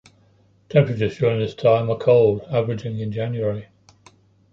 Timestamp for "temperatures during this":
0.67-1.53